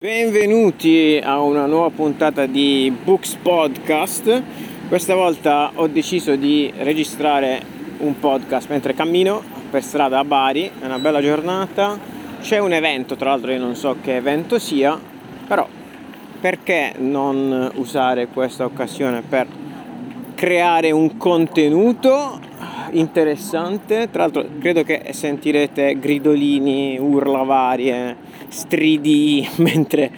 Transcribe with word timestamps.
Benvenuti 0.00 1.20
a 1.20 1.40
una 1.40 1.66
nuova 1.66 1.90
puntata 1.90 2.46
di 2.46 2.96
Books 3.02 3.34
Podcast. 3.42 4.42
Questa 4.86 5.16
volta 5.16 5.72
ho 5.74 5.88
deciso 5.88 6.36
di 6.36 6.72
registrare 6.72 7.60
un 7.98 8.16
podcast 8.16 8.68
mentre 8.68 8.94
cammino 8.94 9.42
per 9.68 9.82
strada 9.82 10.20
a 10.20 10.24
Bari, 10.24 10.70
è 10.80 10.84
una 10.84 11.00
bella 11.00 11.20
giornata, 11.20 11.98
c'è 12.40 12.58
un 12.58 12.74
evento, 12.74 13.16
tra 13.16 13.30
l'altro 13.30 13.50
io 13.50 13.58
non 13.58 13.74
so 13.74 13.96
che 14.00 14.14
evento 14.14 14.60
sia, 14.60 14.96
però 15.48 15.66
perché 16.40 16.94
non 16.98 17.68
usare 17.74 18.28
questa 18.28 18.66
occasione 18.66 19.22
per 19.22 19.48
creare 20.36 20.92
un 20.92 21.16
contenuto 21.16 22.38
interessante? 22.92 24.08
Tra 24.10 24.22
l'altro 24.22 24.46
credo 24.58 24.82
che 24.82 25.08
sentirete 25.10 25.98
gridolini, 25.98 26.98
urla 26.98 27.42
varie 27.42 28.16
stridi 28.48 29.48
mentre 29.56 30.10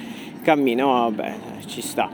cammino, 0.42 0.86
vabbè, 0.86 1.34
ci 1.66 1.80
sta. 1.82 2.10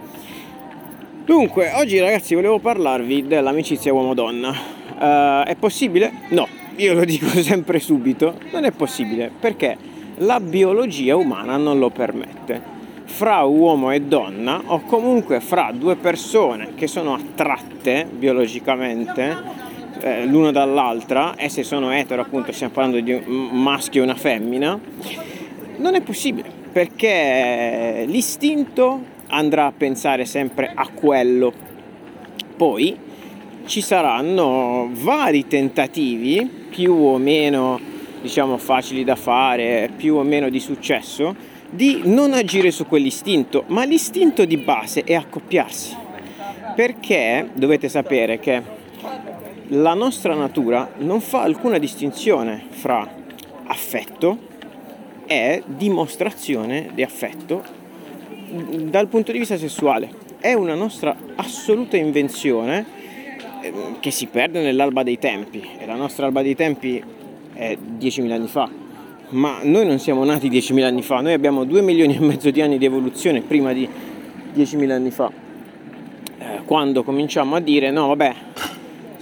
Dunque, 1.25 1.73
oggi 1.75 1.99
ragazzi 1.99 2.35
volevo 2.35 2.59
parlarvi 2.59 3.27
dell'amicizia 3.27 3.93
uomo-donna. 3.93 4.51
Uh, 4.99 5.45
è 5.45 5.57
possibile? 5.59 6.13
No, 6.29 6.47
io 6.77 6.95
lo 6.95 7.05
dico 7.07 7.27
sempre 7.27 7.81
subito, 7.81 8.39
non 8.53 8.65
è 8.65 8.71
possibile 8.71 9.31
perché 9.39 9.77
la 10.19 10.41
biologia 10.41 11.17
umana 11.17 11.57
non 11.57 11.79
lo 11.79 11.91
permette. 11.91 12.75
Fra 13.05 13.43
uomo 13.43 13.93
e 13.93 14.01
donna, 14.03 14.61
o 14.67 14.81
comunque 14.81 15.41
fra 15.41 15.73
due 15.73 15.97
persone 15.97 16.75
che 16.75 16.87
sono 16.87 17.15
attratte 17.15 18.07
biologicamente 18.11 19.65
eh, 20.07 20.25
l'una 20.25 20.53
dall'altra, 20.53 21.35
e 21.35 21.49
se 21.49 21.65
sono 21.65 21.91
etero 21.91 22.23
appunto 22.23 22.53
stiamo 22.53 22.73
parlando 22.73 23.01
di 23.01 23.13
un 23.13 23.61
maschio 23.61 24.03
e 24.03 24.05
una 24.05 24.15
femmina, 24.15 24.79
non 25.79 25.95
è 25.95 26.01
possibile 26.01 26.49
perché 26.77 28.05
l'istinto 28.07 29.01
andrà 29.29 29.65
a 29.67 29.73
pensare 29.73 30.27
sempre 30.27 30.71
a 30.75 30.87
quello. 30.89 31.53
Poi 32.55 32.97
ci 33.65 33.81
saranno 33.81 34.91
vari 34.93 35.47
tentativi, 35.47 36.47
più 36.69 36.93
o 36.93 37.17
meno 37.17 37.81
diciamo 38.21 38.59
facili 38.59 39.05
da 39.05 39.17
fare, 39.17 39.91
più 39.97 40.17
o 40.17 40.23
meno 40.23 40.51
di 40.51 40.61
successo, 40.61 41.35
di 41.71 42.03
non 42.05 42.33
agire 42.35 42.71
su 42.71 42.87
quell'istinto, 42.87 43.65
ma 43.69 43.85
l'istinto 43.85 44.45
di 44.45 44.59
base 44.59 45.03
è 45.03 45.15
accoppiarsi. 45.15 45.97
Perché 46.75 47.49
dovete 47.55 47.89
sapere 47.89 48.39
che 48.39 48.76
la 49.69 49.95
nostra 49.95 50.35
natura 50.35 50.93
non 50.99 51.21
fa 51.21 51.43
alcuna 51.43 51.79
distinzione 51.79 52.63
fra 52.69 53.09
affetto 53.65 54.55
è 55.27 55.61
dimostrazione 55.67 56.91
di 56.95 57.03
affetto 57.03 57.65
dal 58.49 59.09
punto 59.09 59.33
di 59.33 59.39
vista 59.39 59.57
sessuale. 59.57 60.09
È 60.39 60.53
una 60.53 60.75
nostra 60.75 61.17
assoluta 61.35 61.97
invenzione 61.97 62.85
ehm, 63.63 63.99
che 63.99 64.13
si 64.13 64.27
perde 64.27 64.63
nell'alba 64.63 65.03
dei 65.03 65.19
tempi 65.19 65.67
e 65.79 65.85
la 65.85 65.97
nostra 65.97 66.27
alba 66.27 66.43
dei 66.43 66.55
tempi 66.55 67.03
è 67.53 67.77
10.000 67.99 68.31
anni 68.31 68.47
fa. 68.47 68.71
Ma 69.31 69.59
noi 69.63 69.85
non 69.85 69.99
siamo 69.99 70.25
nati 70.25 70.49
10.000 70.49 70.85
anni 70.85 71.03
fa, 71.03 71.21
noi 71.21 71.33
abbiamo 71.33 71.65
2 71.65 71.83
milioni 71.83 72.15
e 72.15 72.21
mezzo 72.21 72.51
di 72.51 72.63
anni 72.63 72.79
di 72.79 72.85
evoluzione 72.85 73.41
prima 73.41 73.73
di 73.73 73.89
10.000 74.55 74.91
anni 74.93 75.11
fa. 75.11 75.29
Eh, 76.39 76.61
quando 76.65 77.03
cominciamo 77.03 77.57
a 77.57 77.61
dire 77.61 77.91
no, 77.91 78.07
vabbè, 78.07 78.35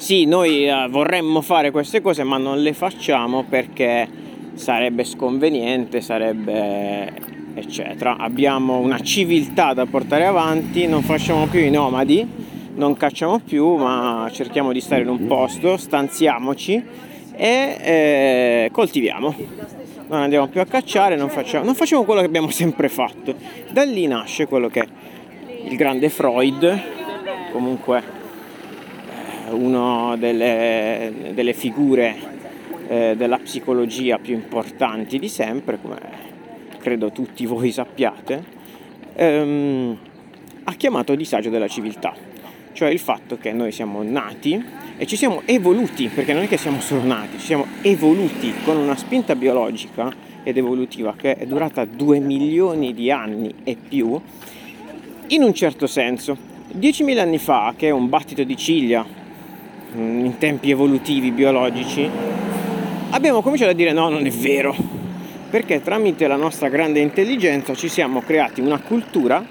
sì, 0.05 0.27
noi 0.27 0.69
eh, 0.69 0.87
vorremmo 0.91 1.41
fare 1.41 1.71
queste 1.71 2.03
cose, 2.03 2.25
ma 2.25 2.37
non 2.37 2.61
le 2.61 2.75
facciamo 2.75 3.43
perché 3.43 4.07
sarebbe 4.53 5.03
sconveniente, 5.03 6.03
sarebbe 6.03 7.11
eccetera. 7.55 8.19
Abbiamo 8.19 8.81
una 8.81 8.99
civiltà 8.99 9.73
da 9.73 9.87
portare 9.87 10.27
avanti, 10.27 10.87
non 10.87 11.01
facciamo 11.01 11.47
più 11.47 11.61
i 11.61 11.71
nomadi, 11.71 12.29
non 12.75 12.95
cacciamo 12.99 13.39
più, 13.39 13.77
ma 13.77 14.29
cerchiamo 14.31 14.73
di 14.73 14.83
stare 14.83 15.01
in 15.01 15.09
un 15.09 15.27
posto, 15.27 15.79
stanziamoci 15.79 16.85
e 17.35 17.77
eh, 17.81 18.69
coltiviamo. 18.73 19.35
Non 20.09 20.21
andiamo 20.21 20.49
più 20.49 20.61
a 20.61 20.67
cacciare, 20.67 21.17
non 21.17 21.31
facciamo, 21.31 21.65
non 21.65 21.75
facciamo 21.75 22.05
quello 22.05 22.21
che 22.21 22.27
abbiamo 22.27 22.51
sempre 22.51 22.91
fatto. 22.91 23.35
Da 23.71 23.85
lì 23.85 24.07
nasce 24.07 24.47
quello 24.49 24.69
che 24.69 24.87
il 25.67 25.77
grande 25.77 26.11
Freud, 26.11 26.79
comunque 27.53 28.24
una 29.55 30.17
delle, 30.17 31.33
delle 31.33 31.53
figure 31.53 32.17
eh, 32.89 33.15
della 33.17 33.39
psicologia 33.39 34.19
più 34.19 34.35
importanti 34.35 35.19
di 35.19 35.29
sempre, 35.29 35.79
come 35.81 35.99
credo 36.79 37.11
tutti 37.11 37.47
voi 37.47 37.73
sappiate, 37.73 38.45
ehm, 39.15 39.99
ha 40.65 40.73
chiamato 40.75 41.15
disagio 41.15 41.51
della 41.51 41.69
civiltà, 41.69 42.15
cioè 42.73 42.91
il 42.91 42.99
fatto 42.99 43.39
che 43.39 43.53
noi 43.53 43.73
siamo 43.73 44.03
nati 44.03 44.63
e 44.97 45.07
ci 45.07 45.17
siamo 45.17 45.43
evoluti, 45.47 46.09
perché 46.09 46.33
non 46.33 46.43
è 46.43 46.49
che 46.49 46.57
siamo 46.57 46.81
solo 46.81 47.03
nati, 47.03 47.39
ci 47.39 47.47
siamo 47.47 47.67
evoluti 47.83 48.53
con 48.65 48.77
una 48.77 48.97
spinta 48.97 49.35
biologica 49.35 50.13
ed 50.43 50.57
evolutiva 50.59 51.15
che 51.17 51.37
è 51.37 51.47
durata 51.47 51.85
due 51.85 52.19
milioni 52.19 52.93
di 52.93 53.11
anni 53.11 53.53
e 53.65 53.77
più, 53.77 54.21
in 55.29 55.43
un 55.43 55.55
certo 55.55 55.87
senso. 55.87 56.53
10.000 56.77 57.19
anni 57.19 57.39
fa, 57.39 57.73
che 57.77 57.89
è 57.89 57.91
un 57.91 58.09
battito 58.09 58.43
di 58.43 58.57
ciglia 58.57 59.23
in 59.95 60.35
tempi 60.39 60.71
evolutivi 60.71 61.31
biologici, 61.31 62.09
abbiamo 63.11 63.43
cominciato 63.43 63.71
a 63.71 63.75
dire 63.75 63.93
no, 63.93 64.09
non 64.09 64.27
è 64.27 64.31
vero, 64.31 64.75
perché 65.51 65.83
tramite 65.83 66.27
la 66.27 66.37
nostra 66.37 66.69
grande 66.69 67.01
intelligenza 67.01 67.75
ci 67.75 67.89
siamo 67.89 68.21
creati 68.21 68.61
una 68.61 68.81
cultura 68.81 69.45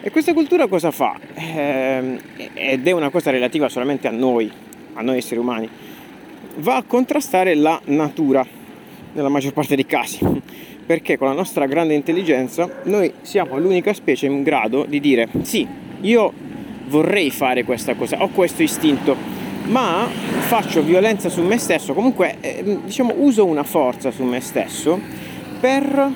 e 0.00 0.10
questa 0.10 0.34
cultura 0.34 0.66
cosa 0.66 0.90
fa? 0.90 1.16
Eh, 1.34 2.18
ed 2.54 2.86
è 2.86 2.90
una 2.90 3.10
cosa 3.10 3.30
relativa 3.30 3.68
solamente 3.68 4.08
a 4.08 4.10
noi, 4.10 4.50
a 4.94 5.00
noi 5.00 5.18
esseri 5.18 5.40
umani, 5.40 5.68
va 6.56 6.76
a 6.76 6.82
contrastare 6.82 7.54
la 7.54 7.80
natura 7.86 8.44
nella 9.12 9.28
maggior 9.28 9.52
parte 9.52 9.76
dei 9.76 9.86
casi, 9.86 10.18
perché 10.84 11.16
con 11.16 11.28
la 11.28 11.34
nostra 11.34 11.66
grande 11.66 11.94
intelligenza 11.94 12.68
noi 12.84 13.12
siamo 13.22 13.58
l'unica 13.58 13.94
specie 13.94 14.26
in 14.26 14.42
grado 14.42 14.84
di 14.86 15.00
dire 15.00 15.28
sì, 15.42 15.66
io 16.00 16.32
vorrei 16.86 17.30
fare 17.30 17.64
questa 17.64 17.94
cosa, 17.94 18.22
ho 18.22 18.28
questo 18.28 18.62
istinto, 18.62 19.16
ma 19.66 20.06
faccio 20.08 20.82
violenza 20.82 21.28
su 21.28 21.42
me 21.42 21.58
stesso, 21.58 21.94
comunque 21.94 22.36
eh, 22.40 22.78
diciamo 22.84 23.14
uso 23.16 23.44
una 23.44 23.62
forza 23.62 24.10
su 24.10 24.22
me 24.24 24.40
stesso 24.40 25.00
per 25.60 26.12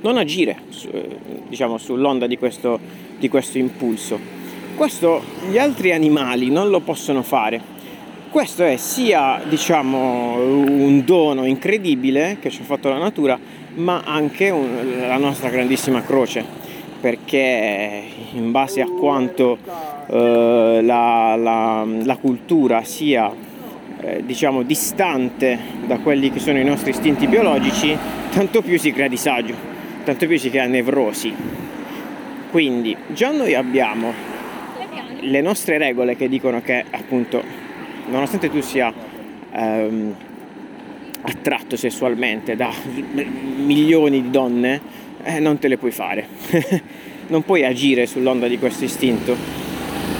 non 0.00 0.16
agire 0.16 0.56
eh, 0.92 1.18
diciamo, 1.48 1.78
sull'onda 1.78 2.26
di 2.26 2.38
questo, 2.38 2.78
di 3.18 3.28
questo 3.28 3.58
impulso. 3.58 4.18
Questo 4.76 5.22
gli 5.50 5.58
altri 5.58 5.92
animali 5.92 6.50
non 6.50 6.68
lo 6.68 6.80
possono 6.80 7.22
fare. 7.22 7.74
Questo 8.30 8.62
è 8.62 8.76
sia 8.76 9.40
diciamo, 9.48 10.36
un 10.36 11.02
dono 11.04 11.46
incredibile 11.46 12.36
che 12.40 12.50
ci 12.50 12.60
ha 12.60 12.64
fatto 12.64 12.88
la 12.88 12.98
natura, 12.98 13.38
ma 13.76 14.02
anche 14.04 14.50
un, 14.50 15.06
la 15.06 15.16
nostra 15.16 15.48
grandissima 15.48 16.02
croce, 16.02 16.44
perché 17.00 18.02
in 18.32 18.50
base 18.50 18.80
a 18.80 18.86
quanto 18.86 19.58
eh, 20.08 20.80
la, 20.82 21.36
la, 21.36 21.86
la, 21.86 22.16
cultura 22.16 22.82
sia 22.82 23.32
eh, 24.00 24.22
diciamo 24.24 24.62
distante 24.62 25.58
da 25.86 25.98
quelli 25.98 26.30
che 26.30 26.38
sono 26.38 26.58
i 26.58 26.64
nostri 26.64 26.90
istinti 26.90 27.26
biologici, 27.26 27.96
tanto 28.30 28.62
più 28.62 28.78
si 28.78 28.92
crea 28.92 29.08
disagio, 29.08 29.54
tanto 30.04 30.26
più 30.26 30.38
si 30.38 30.50
crea 30.50 30.66
nevrosi. 30.66 31.34
Quindi 32.50 32.96
già 33.08 33.32
noi 33.32 33.54
abbiamo 33.54 34.12
le 35.20 35.40
nostre 35.40 35.78
regole 35.78 36.16
che 36.16 36.28
dicono 36.28 36.60
che 36.60 36.84
appunto 36.90 37.42
nonostante 38.08 38.50
tu 38.50 38.60
sia 38.60 38.92
ehm, 39.52 40.14
attratto 41.22 41.76
sessualmente 41.76 42.54
da 42.54 42.70
milioni 43.56 44.22
di 44.22 44.30
donne, 44.30 44.80
eh, 45.26 45.40
non 45.40 45.58
te 45.58 45.68
le 45.68 45.76
puoi 45.76 45.90
fare. 45.90 46.26
non 47.28 47.42
puoi 47.42 47.64
agire 47.64 48.06
sull'onda 48.06 48.46
di 48.46 48.56
questo 48.56 48.84
istinto 48.84 49.64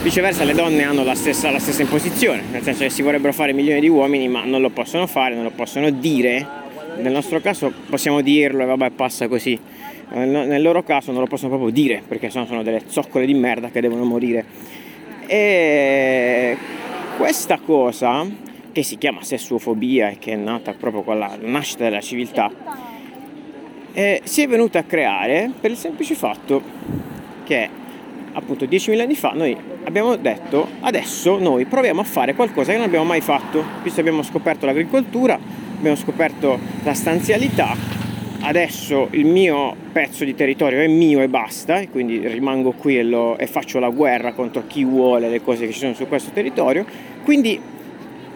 Viceversa 0.07 0.45
le 0.45 0.55
donne 0.55 0.85
hanno 0.85 1.03
la 1.03 1.17
stessa, 1.17 1.51
la 1.51 1.59
stessa 1.59 1.83
imposizione, 1.83 2.43
nel 2.53 2.63
senso 2.63 2.85
che 2.85 2.91
si 2.91 3.03
vorrebbero 3.03 3.33
fare 3.33 3.53
milioni 3.53 3.81
di 3.81 3.89
uomini 3.89 4.29
ma 4.29 4.45
non 4.45 4.61
lo 4.61 4.71
possono 4.71 5.09
fare, 5.09 5.35
non 5.35 5.43
lo 5.43 5.51
possono 5.51 5.91
dire. 5.91 6.47
Nel 6.99 7.11
nostro 7.11 7.41
caso 7.41 7.73
possiamo 7.91 8.21
dirlo 8.21 8.63
e 8.63 8.67
vabbè 8.67 8.91
passa 8.91 9.27
così. 9.27 9.59
Nel 10.11 10.63
loro 10.63 10.85
caso 10.85 11.11
non 11.11 11.23
lo 11.23 11.27
possono 11.27 11.49
proprio 11.49 11.71
dire 11.71 12.05
perché 12.07 12.31
sennò 12.31 12.47
sono 12.47 12.63
delle 12.63 12.83
zoccole 12.87 13.27
di 13.27 13.35
merda 13.35 13.71
che 13.71 13.81
devono 13.81 14.05
morire. 14.05 14.45
E 15.27 16.57
questa 17.17 17.59
cosa 17.59 18.25
che 18.71 18.85
si 18.85 18.99
chiama 18.99 19.25
sessuofobia 19.25 20.11
e 20.11 20.19
che 20.19 20.35
è 20.35 20.37
nata 20.37 20.73
proprio 20.73 21.03
con 21.03 21.19
la 21.19 21.37
nascita 21.41 21.83
della 21.83 22.01
civiltà, 22.01 22.49
eh, 23.97 24.21
si 24.25 24.43
è 24.43 24.47
venuta 24.47 24.81
a 24.81 24.83
creare 24.83 25.51
per 25.59 25.71
il 25.71 25.77
semplice 25.79 26.15
fatto 26.15 26.63
che 27.45 27.67
appunto 28.31 28.67
10.000 28.67 29.01
anni 29.01 29.15
fa 29.15 29.31
noi 29.31 29.57
abbiamo 29.85 30.17
detto 30.17 30.69
adesso 30.81 31.39
noi 31.39 31.65
proviamo 31.65 32.03
a 32.03 32.05
fare 32.05 32.35
qualcosa 32.35 32.73
che 32.73 32.77
non 32.77 32.87
abbiamo 32.87 33.07
mai 33.07 33.23
fatto, 33.23 33.65
visto 33.83 33.95
che 33.95 34.01
abbiamo 34.01 34.23
scoperto 34.23 34.67
l'agricoltura, 34.67 35.39
abbiamo 35.79 35.97
scoperto 35.97 36.59
la 36.83 36.93
stanzialità, 36.93 37.75
adesso 38.41 39.09
il 39.13 39.25
mio 39.25 39.75
pezzo 39.93 40.25
di 40.25 40.35
territorio 40.35 40.81
è 40.81 40.89
mio 40.89 41.23
e 41.23 41.29
basta, 41.29 41.79
e 41.79 41.89
quindi 41.89 42.19
rimango 42.29 42.73
qui 42.73 42.99
e, 42.99 43.03
lo, 43.03 43.39
e 43.39 43.47
faccio 43.47 43.79
la 43.79 43.89
guerra 43.89 44.35
contro 44.35 44.65
chi 44.67 44.85
vuole 44.85 45.31
le 45.31 45.41
cose 45.41 45.65
che 45.65 45.73
ci 45.73 45.79
sono 45.79 45.95
su 45.95 46.07
questo 46.07 46.33
territorio, 46.33 46.85
quindi 47.25 47.59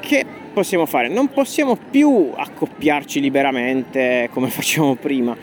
che 0.01 0.25
possiamo 0.61 0.85
fare? 0.85 1.09
Non 1.09 1.29
possiamo 1.29 1.75
più 1.75 2.33
accoppiarci 2.37 3.19
liberamente 3.19 4.29
come 4.31 4.49
facevamo 4.51 4.95
prima, 4.95 5.35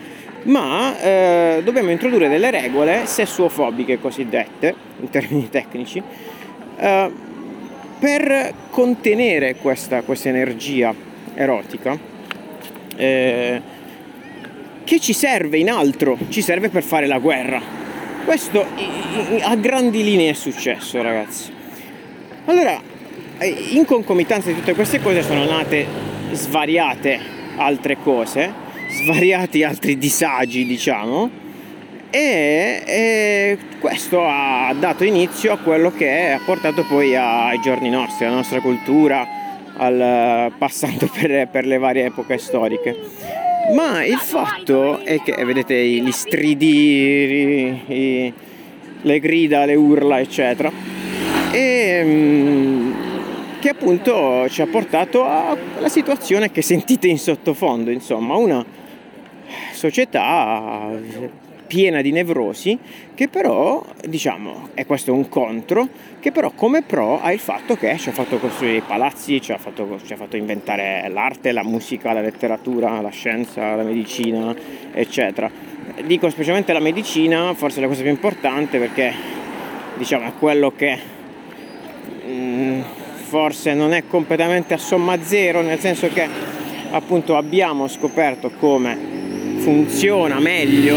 ma 0.44 1.00
eh, 1.00 1.60
dobbiamo 1.64 1.90
introdurre 1.90 2.28
delle 2.28 2.52
regole 2.52 3.04
sessuofobiche 3.04 3.98
cosiddette, 3.98 4.74
in 5.00 5.10
termini 5.10 5.48
tecnici, 5.50 6.00
eh, 6.78 7.10
per 7.98 8.54
contenere 8.70 9.56
questa, 9.56 10.02
questa 10.02 10.28
energia 10.28 10.94
erotica 11.34 11.98
eh, 12.94 13.60
che 14.84 15.00
ci 15.00 15.12
serve 15.12 15.58
in 15.58 15.68
altro, 15.68 16.16
ci 16.28 16.42
serve 16.42 16.68
per 16.68 16.84
fare 16.84 17.06
la 17.06 17.18
guerra. 17.18 17.60
Questo 18.24 18.64
a 19.42 19.56
grandi 19.56 20.04
linee 20.04 20.30
è 20.30 20.34
successo, 20.34 21.02
ragazzi. 21.02 21.52
Allora, 22.44 22.80
in 23.44 23.84
concomitanza 23.84 24.48
di 24.48 24.56
tutte 24.56 24.74
queste 24.74 25.00
cose 25.00 25.22
sono 25.22 25.44
nate 25.44 25.86
svariate 26.32 27.18
altre 27.56 27.96
cose, 28.02 28.52
svariati 28.88 29.62
altri 29.62 29.98
disagi, 29.98 30.66
diciamo, 30.66 31.46
e, 32.10 32.82
e, 32.86 33.58
questo 33.78 34.24
ha 34.24 34.74
dato 34.78 35.04
inizio 35.04 35.52
a 35.52 35.58
quello 35.58 35.92
che 35.92 36.32
ha 36.32 36.40
portato 36.44 36.84
poi 36.84 37.14
ai 37.14 37.60
giorni 37.60 37.90
nostri, 37.90 38.24
alla 38.24 38.36
nostra 38.36 38.60
cultura, 38.60 39.26
al, 39.76 40.52
passando 40.56 41.08
per, 41.12 41.48
per, 41.48 41.66
le 41.66 41.78
varie 41.78 42.06
epoche 42.06 42.38
storiche. 42.38 42.96
Ma 43.74 44.02
il 44.04 44.16
fatto 44.16 45.00
è 45.04 45.20
che, 45.20 45.44
vedete, 45.44 45.78
gli 45.84 46.10
stridi, 46.10 47.82
i, 47.86 48.32
le 49.02 49.20
grida, 49.20 49.66
le 49.66 49.74
urla, 49.74 50.18
eccetera, 50.18 50.72
e, 51.50 52.02
mm, 52.02 52.87
che 53.68 53.74
appunto 53.74 54.48
ci 54.48 54.62
ha 54.62 54.66
portato 54.66 55.26
alla 55.26 55.90
situazione 55.90 56.50
che 56.50 56.62
sentite 56.62 57.06
in 57.06 57.18
sottofondo, 57.18 57.90
insomma, 57.90 58.34
una 58.36 58.64
società 59.72 60.88
piena 61.66 62.00
di 62.00 62.10
nevrosi 62.10 62.78
che 63.14 63.28
però 63.28 63.84
diciamo 64.06 64.70
è 64.72 64.86
questo 64.86 65.12
un 65.12 65.28
contro 65.28 65.86
che 66.18 66.32
però 66.32 66.52
come 66.52 66.80
pro 66.80 67.20
ha 67.20 67.30
il 67.30 67.38
fatto 67.38 67.76
che 67.76 67.98
ci 67.98 68.08
ha 68.08 68.12
fatto 68.12 68.38
costruire 68.38 68.78
i 68.78 68.80
palazzi 68.80 69.38
ci 69.42 69.52
ha 69.52 69.58
fatto, 69.58 70.00
ci 70.02 70.14
ha 70.14 70.16
fatto 70.16 70.36
inventare 70.36 71.06
l'arte 71.10 71.52
la 71.52 71.62
musica 71.62 72.14
la 72.14 72.22
letteratura 72.22 73.02
la 73.02 73.10
scienza 73.10 73.74
la 73.74 73.82
medicina 73.82 74.54
eccetera. 74.92 75.50
Dico 76.06 76.30
specialmente 76.30 76.72
la 76.72 76.80
medicina 76.80 77.52
forse 77.52 77.82
la 77.82 77.86
cosa 77.86 78.00
più 78.00 78.10
importante 78.10 78.78
perché 78.78 79.12
diciamo 79.98 80.26
è 80.26 80.32
quello 80.38 80.72
che 80.74 80.98
mm, 82.26 82.80
forse 83.28 83.74
non 83.74 83.92
è 83.92 84.04
completamente 84.08 84.72
a 84.72 84.78
somma 84.78 85.22
zero, 85.22 85.60
nel 85.60 85.78
senso 85.78 86.08
che 86.08 86.26
appunto 86.90 87.36
abbiamo 87.36 87.86
scoperto 87.86 88.50
come 88.58 88.96
funziona 89.58 90.40
meglio, 90.40 90.96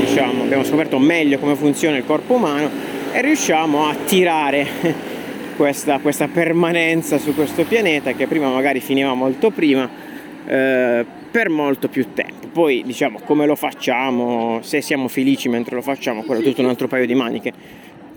diciamo, 0.00 0.44
abbiamo 0.44 0.64
scoperto 0.64 0.98
meglio 0.98 1.38
come 1.38 1.54
funziona 1.56 1.98
il 1.98 2.06
corpo 2.06 2.34
umano 2.34 2.70
e 3.12 3.20
riusciamo 3.20 3.86
a 3.86 3.94
tirare 4.06 4.66
questa, 5.56 5.98
questa 5.98 6.26
permanenza 6.26 7.18
su 7.18 7.34
questo 7.34 7.64
pianeta 7.64 8.12
che 8.12 8.26
prima 8.26 8.48
magari 8.48 8.80
finiva 8.80 9.12
molto 9.12 9.50
prima 9.50 9.86
eh, 10.46 11.04
per 11.30 11.50
molto 11.50 11.88
più 11.88 12.14
tempo. 12.14 12.48
Poi 12.50 12.82
diciamo 12.82 13.20
come 13.24 13.44
lo 13.44 13.56
facciamo, 13.56 14.60
se 14.62 14.80
siamo 14.80 15.06
felici 15.06 15.50
mentre 15.50 15.74
lo 15.74 15.82
facciamo, 15.82 16.22
quello 16.22 16.40
è 16.40 16.44
tutto 16.44 16.62
un 16.62 16.68
altro 16.68 16.88
paio 16.88 17.04
di 17.04 17.14
maniche. 17.14 17.52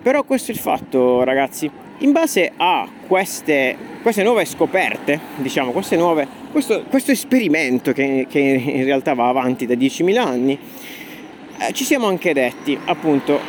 Però 0.01 0.23
questo 0.23 0.51
è 0.51 0.53
il 0.53 0.59
fatto 0.59 1.23
ragazzi, 1.23 1.69
in 2.01 2.11
base 2.11 2.51
a 2.55 2.87
queste, 3.07 3.75
queste 4.01 4.23
nuove 4.23 4.45
scoperte, 4.45 5.19
diciamo, 5.37 5.73
nuove, 5.91 6.27
questo, 6.51 6.83
questo, 6.89 7.11
esperimento 7.11 7.91
che, 7.93 8.27
che, 8.29 8.39
in 8.39 8.83
realtà 8.83 9.13
va 9.13 9.27
avanti 9.27 9.65
da 9.65 9.75
10.000 9.75 10.17
anni, 10.17 10.57
eh, 11.59 11.73
ci 11.73 11.83
siamo 11.83 12.07
anche 12.07 12.33
detti, 12.33 12.77
appunto, 12.85 13.39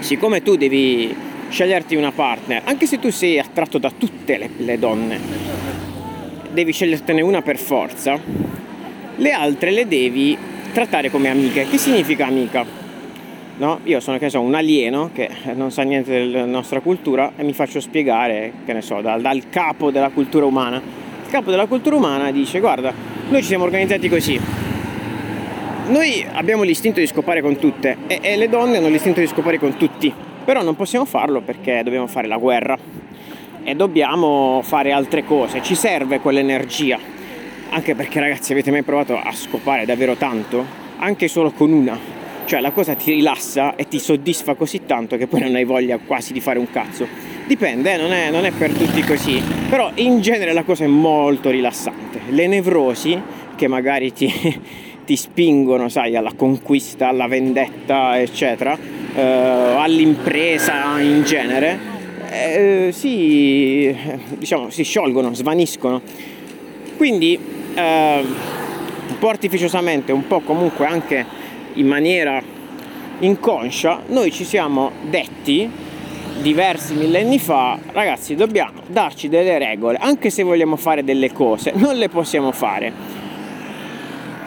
siccome 0.00 0.42
tu 0.42 0.56
devi 0.56 1.14
sceglierti 1.48 1.94
una 1.94 2.10
partner, 2.10 2.62
anche 2.64 2.86
se 2.86 2.98
tu 2.98 3.10
sei 3.10 3.38
attratto 3.38 3.78
da 3.78 3.92
tutte 3.96 4.38
le, 4.38 4.50
le 4.56 4.78
donne, 4.78 5.20
devi 6.50 6.72
scegliertene 6.72 7.20
una 7.20 7.42
per 7.42 7.58
forza, 7.58 8.18
le 9.18 9.30
altre 9.30 9.70
le 9.70 9.86
devi 9.86 10.36
trattare 10.72 11.10
come 11.10 11.28
amiche. 11.28 11.68
Che 11.68 11.78
significa 11.78 12.26
amica? 12.26 12.85
No? 13.56 13.80
Io 13.84 14.00
sono 14.00 14.18
so, 14.28 14.40
un 14.40 14.54
alieno 14.54 15.10
che 15.12 15.30
non 15.54 15.70
sa 15.70 15.82
niente 15.82 16.10
della 16.10 16.44
nostra 16.44 16.80
cultura 16.80 17.32
e 17.36 17.42
mi 17.42 17.52
faccio 17.52 17.80
spiegare, 17.80 18.52
che 18.64 18.72
ne 18.72 18.82
so, 18.82 19.00
dal, 19.00 19.20
dal 19.20 19.48
capo 19.48 19.90
della 19.90 20.10
cultura 20.10 20.44
umana. 20.44 20.76
Il 21.24 21.30
capo 21.30 21.50
della 21.50 21.66
cultura 21.66 21.96
umana 21.96 22.30
dice, 22.30 22.60
guarda, 22.60 22.92
noi 23.28 23.40
ci 23.40 23.48
siamo 23.48 23.64
organizzati 23.64 24.08
così. 24.08 24.40
Noi 25.88 26.26
abbiamo 26.32 26.62
l'istinto 26.64 26.98
di 26.98 27.06
scopare 27.06 27.40
con 27.40 27.58
tutte 27.58 27.96
e, 28.06 28.18
e 28.20 28.36
le 28.36 28.48
donne 28.48 28.78
hanno 28.78 28.88
l'istinto 28.88 29.20
di 29.20 29.26
scopare 29.26 29.58
con 29.58 29.76
tutti, 29.76 30.12
però 30.44 30.62
non 30.62 30.74
possiamo 30.74 31.04
farlo 31.04 31.40
perché 31.40 31.82
dobbiamo 31.84 32.08
fare 32.08 32.26
la 32.26 32.38
guerra 32.38 32.76
e 33.62 33.74
dobbiamo 33.74 34.60
fare 34.62 34.92
altre 34.92 35.24
cose, 35.24 35.62
ci 35.62 35.74
serve 35.74 36.20
quell'energia. 36.20 36.98
Anche 37.68 37.96
perché 37.96 38.20
ragazzi 38.20 38.52
avete 38.52 38.70
mai 38.70 38.82
provato 38.82 39.18
a 39.20 39.32
scopare 39.32 39.84
davvero 39.84 40.14
tanto? 40.14 40.64
Anche 40.98 41.26
solo 41.26 41.50
con 41.50 41.72
una, 41.72 41.98
cioè 42.46 42.60
la 42.60 42.70
cosa 42.70 42.94
ti 42.94 43.12
rilassa 43.12 43.74
e 43.74 43.88
ti 43.88 43.98
soddisfa 43.98 44.54
così 44.54 44.86
tanto 44.86 45.16
che 45.16 45.26
poi 45.26 45.40
non 45.40 45.56
hai 45.56 45.64
voglia 45.64 45.98
quasi 45.98 46.32
di 46.32 46.40
fare 46.40 46.58
un 46.58 46.70
cazzo. 46.70 47.06
Dipende, 47.46 47.94
eh, 47.94 47.96
non, 47.96 48.12
è, 48.12 48.30
non 48.30 48.44
è 48.44 48.52
per 48.52 48.72
tutti 48.72 49.02
così, 49.02 49.42
però 49.68 49.90
in 49.96 50.20
genere 50.20 50.52
la 50.52 50.62
cosa 50.62 50.84
è 50.84 50.86
molto 50.86 51.50
rilassante. 51.50 52.20
Le 52.28 52.46
nevrosi 52.46 53.20
che 53.56 53.66
magari 53.66 54.12
ti, 54.12 54.32
ti 55.04 55.16
spingono, 55.16 55.88
sai, 55.88 56.16
alla 56.16 56.32
conquista, 56.36 57.08
alla 57.08 57.26
vendetta, 57.26 58.20
eccetera, 58.20 58.78
eh, 59.14 59.20
all'impresa 59.20 61.00
in 61.00 61.24
genere, 61.24 61.78
eh, 62.30 62.90
si, 62.92 63.94
diciamo, 64.38 64.70
si 64.70 64.84
sciolgono, 64.84 65.34
svaniscono. 65.34 66.00
Quindi 66.96 67.38
eh, 67.74 68.24
un 69.08 69.18
po' 69.18 69.28
artificiosamente, 69.28 70.12
un 70.12 70.26
po' 70.28 70.40
comunque 70.40 70.86
anche 70.86 71.44
in 71.76 71.86
maniera 71.86 72.42
inconscia, 73.20 74.02
noi 74.08 74.30
ci 74.30 74.44
siamo 74.44 74.90
detti 75.08 75.70
diversi 76.40 76.94
millenni 76.94 77.38
fa, 77.38 77.78
ragazzi, 77.92 78.34
dobbiamo 78.34 78.82
darci 78.86 79.28
delle 79.28 79.58
regole, 79.58 79.98
anche 79.98 80.30
se 80.30 80.42
vogliamo 80.42 80.76
fare 80.76 81.02
delle 81.02 81.32
cose, 81.32 81.72
non 81.74 81.96
le 81.96 82.08
possiamo 82.08 82.52
fare. 82.52 82.92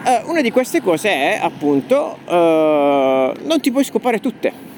Eh, 0.02 0.22
una 0.26 0.40
di 0.40 0.50
queste 0.50 0.80
cose 0.80 1.10
è 1.10 1.38
appunto 1.42 2.18
eh, 2.26 3.32
non 3.42 3.60
ti 3.60 3.70
puoi 3.70 3.84
scopare 3.84 4.18
tutte. 4.20 4.68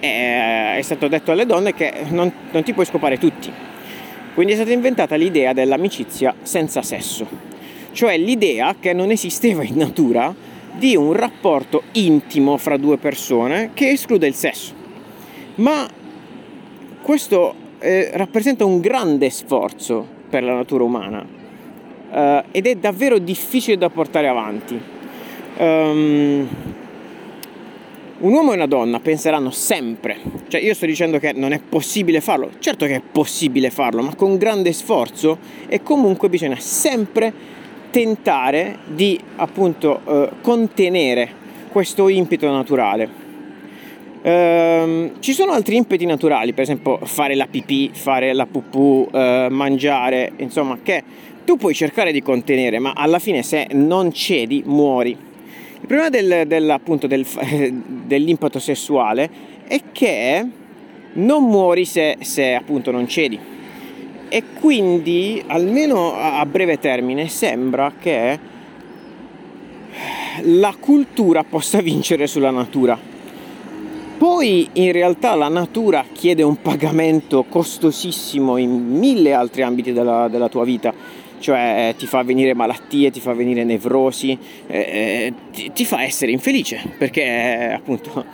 Eh, 0.00 0.76
è 0.76 0.80
stato 0.82 1.08
detto 1.08 1.32
alle 1.32 1.44
donne 1.44 1.74
che 1.74 1.92
non, 2.10 2.32
non 2.52 2.62
ti 2.62 2.72
puoi 2.72 2.86
scopare 2.86 3.18
tutti. 3.18 3.52
Quindi 4.32 4.52
è 4.52 4.56
stata 4.56 4.72
inventata 4.72 5.16
l'idea 5.16 5.52
dell'amicizia 5.52 6.34
senza 6.42 6.80
sesso, 6.82 7.26
cioè 7.92 8.16
l'idea 8.16 8.76
che 8.78 8.92
non 8.92 9.10
esisteva 9.10 9.64
in 9.64 9.76
natura 9.76 10.32
di 10.78 10.94
un 10.94 11.12
rapporto 11.12 11.82
intimo 11.92 12.56
fra 12.56 12.76
due 12.76 12.96
persone 12.98 13.70
che 13.74 13.90
esclude 13.90 14.26
il 14.26 14.34
sesso. 14.34 14.72
Ma 15.56 15.88
questo 17.02 17.54
eh, 17.78 18.10
rappresenta 18.14 18.64
un 18.64 18.80
grande 18.80 19.28
sforzo 19.30 20.06
per 20.28 20.44
la 20.44 20.54
natura 20.54 20.84
umana 20.84 21.26
eh, 22.12 22.44
ed 22.52 22.66
è 22.66 22.76
davvero 22.76 23.18
difficile 23.18 23.76
da 23.76 23.88
portare 23.90 24.28
avanti. 24.28 24.80
Um, 25.58 26.48
un 28.20 28.32
uomo 28.32 28.52
e 28.52 28.56
una 28.56 28.66
donna 28.66 28.98
penseranno 28.98 29.50
sempre, 29.50 30.16
cioè 30.48 30.60
io 30.60 30.74
sto 30.74 30.86
dicendo 30.86 31.18
che 31.18 31.32
non 31.32 31.52
è 31.52 31.60
possibile 31.60 32.20
farlo, 32.20 32.50
certo 32.58 32.84
che 32.86 32.96
è 32.96 33.00
possibile 33.00 33.70
farlo, 33.70 34.02
ma 34.02 34.14
con 34.16 34.36
grande 34.36 34.72
sforzo 34.72 35.38
e 35.68 35.82
comunque 35.82 36.28
bisogna 36.28 36.58
sempre 36.58 37.32
tentare 37.90 38.78
di 38.86 39.18
appunto 39.36 40.00
eh, 40.06 40.30
contenere 40.42 41.30
questo 41.70 42.08
impeto 42.08 42.50
naturale. 42.50 43.26
Ehm, 44.22 45.20
ci 45.20 45.32
sono 45.32 45.52
altri 45.52 45.76
impeti 45.76 46.04
naturali, 46.04 46.52
per 46.52 46.64
esempio 46.64 46.98
fare 47.04 47.34
la 47.34 47.46
pipì, 47.46 47.90
fare 47.92 48.32
la 48.32 48.46
pupù, 48.46 49.08
eh, 49.12 49.48
mangiare, 49.50 50.32
insomma, 50.38 50.78
che 50.82 51.02
tu 51.44 51.56
puoi 51.56 51.74
cercare 51.74 52.12
di 52.12 52.22
contenere, 52.22 52.78
ma 52.78 52.92
alla 52.94 53.18
fine 53.18 53.42
se 53.42 53.68
non 53.72 54.12
cedi 54.12 54.62
muori. 54.66 55.16
Il 55.80 55.86
problema 55.86 56.08
del, 56.10 56.46
del, 56.46 56.80
del, 57.06 57.26
dell'impeto 58.06 58.58
sessuale 58.58 59.30
è 59.66 59.80
che 59.92 60.46
non 61.14 61.44
muori 61.44 61.84
se, 61.84 62.16
se 62.20 62.54
appunto 62.54 62.90
non 62.90 63.06
cedi 63.08 63.56
e 64.28 64.42
quindi 64.58 65.42
almeno 65.46 66.14
a 66.14 66.44
breve 66.46 66.78
termine 66.78 67.28
sembra 67.28 67.92
che 67.98 68.38
la 70.42 70.74
cultura 70.78 71.44
possa 71.44 71.80
vincere 71.80 72.26
sulla 72.26 72.50
natura. 72.50 73.16
Poi 74.18 74.68
in 74.74 74.90
realtà 74.90 75.34
la 75.34 75.48
natura 75.48 76.04
chiede 76.12 76.42
un 76.42 76.60
pagamento 76.60 77.44
costosissimo 77.44 78.56
in 78.56 78.98
mille 78.98 79.32
altri 79.32 79.62
ambiti 79.62 79.92
della, 79.92 80.26
della 80.28 80.48
tua 80.48 80.64
vita, 80.64 80.92
cioè 81.38 81.94
ti 81.96 82.06
fa 82.06 82.24
venire 82.24 82.52
malattie, 82.52 83.12
ti 83.12 83.20
fa 83.20 83.32
venire 83.32 83.62
nevrosi, 83.62 84.36
eh, 84.66 85.32
ti, 85.52 85.70
ti, 85.72 85.84
fa 85.84 86.02
essere 86.02 86.32
infelice, 86.32 86.82
perché 86.98 87.72
appunto 87.72 88.24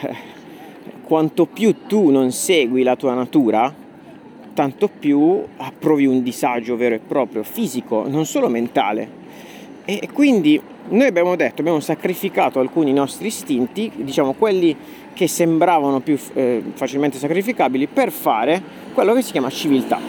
eh, 0.00 0.14
quanto 1.04 1.44
più 1.44 1.74
tu 1.86 2.08
non 2.08 2.32
segui 2.32 2.82
la 2.82 2.96
tua 2.96 3.12
natura, 3.12 3.86
tanto 4.58 4.88
più 4.88 5.44
provi 5.78 6.04
un 6.04 6.20
disagio 6.20 6.76
vero 6.76 6.96
e 6.96 6.98
proprio, 6.98 7.44
fisico, 7.44 8.08
non 8.08 8.26
solo 8.26 8.48
mentale. 8.48 9.08
E 9.84 10.08
quindi 10.12 10.60
noi 10.88 11.06
abbiamo 11.06 11.36
detto, 11.36 11.60
abbiamo 11.60 11.78
sacrificato 11.78 12.58
alcuni 12.58 12.92
nostri 12.92 13.28
istinti, 13.28 13.88
diciamo 13.94 14.32
quelli 14.32 14.76
che 15.14 15.28
sembravano 15.28 16.00
più 16.00 16.18
eh, 16.34 16.60
facilmente 16.74 17.18
sacrificabili, 17.18 17.86
per 17.86 18.10
fare 18.10 18.60
quello 18.94 19.14
che 19.14 19.22
si 19.22 19.30
chiama 19.30 19.48
civiltà. 19.48 20.00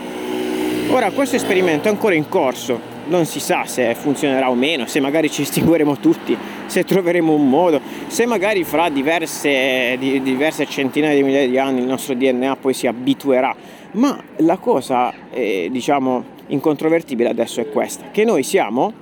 Ora, 0.90 1.12
questo 1.12 1.36
esperimento 1.36 1.88
è 1.88 1.92
ancora 1.92 2.16
in 2.16 2.28
corso, 2.28 2.80
non 3.06 3.26
si 3.26 3.40
sa 3.40 3.66
se 3.66 3.94
funzionerà 3.94 4.50
o 4.50 4.56
meno, 4.56 4.88
se 4.88 5.00
magari 5.00 5.30
ci 5.30 5.44
estingueremo 5.44 5.98
tutti, 5.98 6.36
se 6.66 6.84
troveremo 6.84 7.32
un 7.32 7.48
modo, 7.48 7.80
se 8.08 8.26
magari 8.26 8.64
fra 8.64 8.90
diverse, 8.90 9.96
di, 10.00 10.24
diverse 10.24 10.66
centinaia 10.66 11.14
di 11.14 11.22
migliaia 11.22 11.48
di 11.48 11.60
anni 11.60 11.82
il 11.82 11.86
nostro 11.86 12.16
DNA 12.16 12.56
poi 12.56 12.74
si 12.74 12.88
abituerà. 12.88 13.78
Ma 13.92 14.22
la 14.38 14.58
cosa, 14.58 15.14
eh, 15.32 15.70
diciamo, 15.72 16.38
incontrovertibile 16.48 17.30
adesso 17.30 17.62
è 17.62 17.70
questa, 17.70 18.10
che 18.12 18.24
noi 18.24 18.44
siamo 18.44 18.94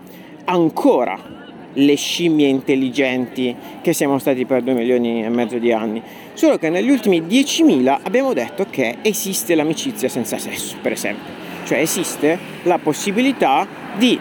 ancora 0.46 1.36
le 1.74 1.96
scimmie 1.96 2.48
intelligenti 2.48 3.56
che 3.82 3.94
siamo 3.94 4.18
stati 4.18 4.46
per 4.46 4.64
2 4.64 4.74
milioni 4.74 5.24
e 5.24 5.30
mezzo 5.30 5.58
di 5.58 5.72
anni. 5.72 6.02
Solo 6.34 6.58
che 6.58 6.70
negli 6.70 6.90
ultimi 6.90 7.22
10.000 7.22 8.00
abbiamo 8.04 8.34
detto 8.34 8.66
che 8.70 8.98
esiste 9.02 9.56
l'amicizia 9.56 10.10
senza 10.10 10.38
sesso, 10.38 10.78
per 10.82 10.94
esempio. 10.94 11.46
Cioè 11.66 11.80
esiste 11.80 12.38
la 12.64 12.78
possibilità 12.78 13.68
di 13.98 14.18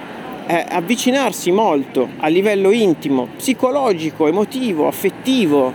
eh, 0.47 0.65
avvicinarsi 0.69 1.51
molto 1.51 2.09
a 2.19 2.27
livello 2.29 2.71
intimo, 2.71 3.29
psicologico, 3.37 4.27
emotivo, 4.27 4.87
affettivo 4.87 5.73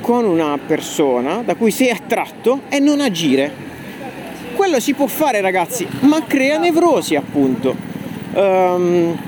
con 0.00 0.24
una 0.24 0.58
persona 0.64 1.42
da 1.42 1.54
cui 1.54 1.70
sei 1.70 1.90
attratto 1.90 2.62
e 2.68 2.78
non 2.78 3.00
agire. 3.00 3.68
Quello 4.60 4.78
si 4.78 4.92
può 4.92 5.06
fare 5.06 5.40
ragazzi, 5.40 5.86
ma 6.00 6.22
crea 6.26 6.58
nevrosi 6.58 7.14
appunto. 7.14 7.74
Um, 8.34 9.18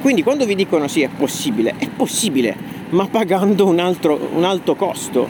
quindi 0.00 0.22
quando 0.22 0.46
vi 0.46 0.54
dicono 0.54 0.88
sì 0.88 1.02
è 1.02 1.08
possibile, 1.14 1.74
è 1.76 1.90
possibile, 1.90 2.56
ma 2.88 3.06
pagando 3.06 3.66
un, 3.66 3.78
altro, 3.78 4.30
un 4.32 4.44
alto 4.44 4.76
costo. 4.76 5.28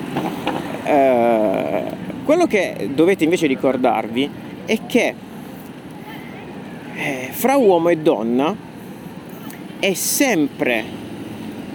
Eh, 0.85 1.83
quello 2.25 2.47
che 2.47 2.91
dovete 2.95 3.25
invece 3.25 3.49
ricordarvi 3.49 4.31
è 4.65 4.79
che 4.87 5.15
eh, 6.95 7.29
fra 7.33 7.57
uomo 7.57 7.89
e 7.89 7.97
donna 7.97 8.55
è 9.81 9.93
sempre 9.93 10.85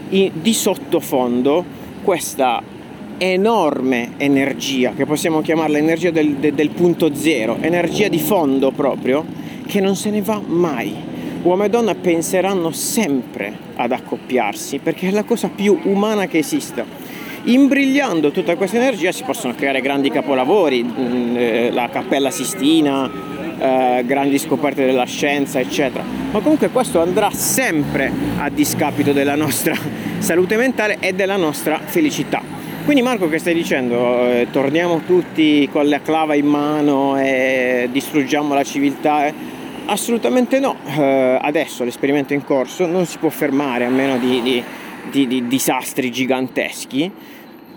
di 0.08 0.54
sottofondo 0.54 1.66
questa 2.02 2.64
enorme 3.20 4.14
energia, 4.18 4.94
che 4.96 5.06
possiamo 5.06 5.42
chiamarla 5.42 5.78
energia 5.78 6.10
del, 6.10 6.38
del, 6.38 6.54
del 6.54 6.70
punto 6.70 7.14
zero, 7.14 7.58
energia 7.62 8.08
di 8.08 8.20
fondo 8.20 8.72
proprio, 8.72 9.24
che 9.68 9.80
non 9.80 9.96
se 9.96 10.10
ne 10.10 10.22
va 10.22 10.42
mai 10.44 11.10
uomo 11.42 11.64
e 11.64 11.70
donna 11.70 11.96
penseranno 11.96 12.72
sempre 12.72 13.54
ad 13.76 13.92
accoppiarsi 13.92 14.80
perché 14.80 15.08
è 15.08 15.12
la 15.12 15.24
cosa 15.24 15.50
più 15.50 15.80
umana 15.84 16.28
che 16.28 16.40
esista. 16.40 16.86
Imbrigliando 17.44 18.32
tutta 18.32 18.56
questa 18.58 18.78
energia 18.78 19.12
si 19.14 19.24
possono 19.24 19.56
creare 19.56 19.80
grandi 19.80 20.10
capolavori, 20.10 20.84
mm, 20.84 21.36
eh, 21.38 21.72
la 21.72 21.88
Cappella 21.90 22.32
Sistina, 22.32 23.10
eh, 23.58 24.04
grandi 24.06 24.38
scoperte 24.38 24.86
della 24.86 25.06
scienza, 25.06 25.60
eccetera. 25.60 26.04
Ma 26.32 26.40
comunque 26.42 26.70
questo 26.70 27.02
andrà 27.02 27.32
sempre 27.32 28.12
a 28.38 28.50
discapito 28.50 29.14
della 29.14 29.36
nostra 29.36 29.74
salute 30.20 30.58
mentale 30.58 30.98
e 31.00 31.14
della 31.14 31.38
nostra 31.38 31.80
felicità. 31.80 32.59
Quindi 32.90 33.06
Marco 33.06 33.30
che 33.30 33.38
stai 33.38 33.54
dicendo? 33.54 34.26
Eh, 34.26 34.48
torniamo 34.52 35.02
tutti 35.02 35.70
con 35.72 35.88
la 35.88 36.02
clava 36.02 36.34
in 36.34 36.48
mano 36.48 37.20
e 37.20 37.88
distruggiamo 37.92 38.56
la 38.56 38.64
civiltà? 38.64 39.28
Eh? 39.28 39.34
Assolutamente 39.86 40.58
no, 40.58 40.76
eh, 40.98 41.38
adesso 41.40 41.84
l'esperimento 41.84 42.34
in 42.34 42.44
corso, 42.44 42.88
non 42.88 43.06
si 43.06 43.20
può 43.20 43.30
fermare 43.30 43.86
a 43.86 43.90
meno 43.90 44.18
di, 44.18 44.42
di, 44.42 44.64
di, 45.12 45.28
di 45.28 45.48
disastri 45.48 46.10
giganteschi, 46.10 47.12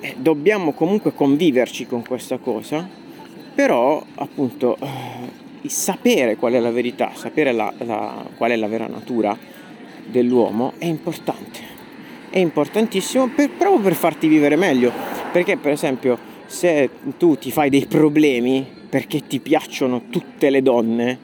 eh, 0.00 0.14
dobbiamo 0.16 0.72
comunque 0.72 1.12
conviverci 1.12 1.86
con 1.86 2.02
questa 2.06 2.38
cosa, 2.38 2.88
però 3.54 4.02
appunto 4.14 4.78
eh, 4.80 5.68
sapere 5.68 6.36
qual 6.36 6.54
è 6.54 6.58
la 6.58 6.70
verità, 6.70 7.10
sapere 7.12 7.52
la, 7.52 7.70
la, 7.84 8.24
qual 8.34 8.52
è 8.52 8.56
la 8.56 8.66
vera 8.66 8.86
natura 8.86 9.36
dell'uomo 10.06 10.72
è 10.78 10.86
importante, 10.86 11.71
è 12.32 12.38
importantissimo 12.38 13.28
per, 13.28 13.50
proprio 13.50 13.80
per 13.80 13.94
farti 13.94 14.26
vivere 14.26 14.56
meglio, 14.56 14.90
perché 15.30 15.58
per 15.58 15.72
esempio 15.72 16.18
se 16.46 16.88
tu 17.18 17.36
ti 17.36 17.50
fai 17.50 17.68
dei 17.68 17.86
problemi 17.86 18.66
perché 18.88 19.20
ti 19.26 19.38
piacciono 19.38 20.04
tutte 20.08 20.48
le 20.48 20.62
donne, 20.62 21.18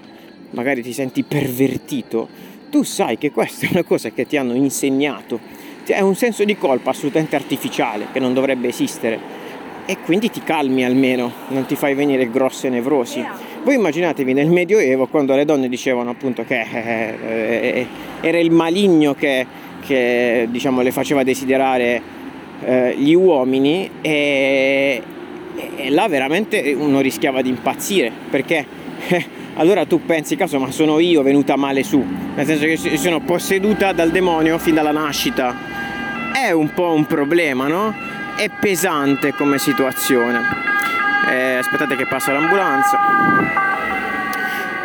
magari 0.51 0.83
ti 0.83 0.93
senti 0.93 1.23
pervertito, 1.23 2.29
tu 2.71 2.83
sai 2.83 3.17
che 3.17 3.31
questa 3.31 3.67
è 3.67 3.71
una 3.73 3.85
cosa 3.85 4.11
che 4.11 4.27
ti 4.27 4.37
hanno 4.37 4.55
insegnato. 4.55 5.41
È 5.85 6.01
un 6.01 6.15
senso 6.15 6.45
di 6.45 6.57
colpa 6.59 6.91
assolutamente 6.91 7.37
artificiale 7.37 8.09
che 8.13 8.21
non 8.21 8.35
dovrebbe 8.35 8.69
esistere 8.69 9.47
e 9.87 9.97
quindi 10.05 10.31
ti 10.31 10.43
calmi 10.43 10.85
almeno, 10.85 11.33
non 11.49 11.65
ti 11.65 11.75
fai 11.75 11.95
venire 11.95 12.29
grosse 12.29 12.69
nevrosi. 12.69 13.25
Voi 13.65 13.75
immaginatevi 13.77 14.35
nel 14.35 14.49
Medioevo 14.49 15.07
quando 15.07 15.35
le 15.35 15.47
donne 15.47 15.71
dicevano 15.71 16.11
appunto 16.11 16.45
che 16.45 16.61
eh, 16.61 17.15
eh, 17.23 17.87
era 18.21 18.39
il 18.39 18.51
maligno 18.51 19.15
che, 19.15 19.47
che 19.89 20.47
diciamo, 20.51 20.83
le 20.83 20.93
faceva 20.93 21.23
desiderare 21.23 22.03
eh, 22.63 22.95
gli 22.99 23.15
uomini 23.15 23.89
e, 24.03 25.03
e, 25.77 25.91
là 25.91 26.07
veramente 26.09 26.75
uno 26.77 27.01
rischiava 27.01 27.41
di 27.41 27.49
impazzire 27.49 28.13
perché 28.29 28.67
eh, 29.09 29.27
allora 29.57 29.87
tu 29.87 30.05
pensi, 30.05 30.37
caso, 30.37 30.59
ma 30.59 30.71
sono 30.71 30.99
io 30.99 31.23
venuta 31.23 31.57
male 31.57 31.83
su, 31.85 32.05
nel 32.35 32.45
senso 32.45 32.67
che 32.67 32.99
sono 32.99 33.21
posseduta 33.21 33.93
dal 33.93 34.11
demonio 34.11 34.59
fin 34.59 34.75
dalla 34.75 34.93
nascita. 34.93 35.57
È 36.35 36.51
un 36.51 36.73
po' 36.75 36.93
un 36.93 37.07
problema, 37.07 37.67
no? 37.67 37.95
È 38.37 38.49
pesante 38.61 39.33
come 39.33 39.59
situazione. 39.59 40.41
Eh, 41.31 41.55
aspettate 41.55 41.97
che 41.97 42.07
passa 42.07 42.33
l'ambulanza 42.33 43.98